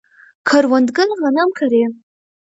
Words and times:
کروندګر 0.47 1.07
غنم 1.21 1.49
کري. 1.57 1.83